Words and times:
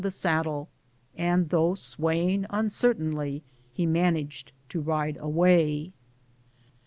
85 0.01 0.03
the 0.11 0.17
saddle, 0.17 0.69
and 1.15 1.47
tlioiigh 1.51 1.77
swaying 1.77 2.47
uncertainly, 2.49 3.43
he 3.71 3.85
man 3.85 4.17
aged 4.17 4.51
to 4.69 4.81
ride 4.81 5.17
away. 5.19 5.91